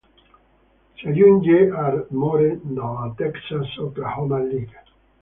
[0.95, 4.83] Si aggiunge Ardmore dalla Texas-Oklahoma League.